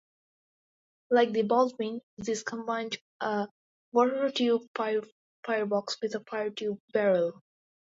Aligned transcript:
Like 1.11 1.31
the 1.31 1.43
Baldwin, 1.43 2.01
this 2.17 2.41
combined 2.41 2.97
a 3.19 3.47
water-tube 3.91 4.63
firebox 4.75 5.97
with 6.01 6.15
a 6.15 6.21
fire-tube 6.27 6.79
barrel. 6.91 7.39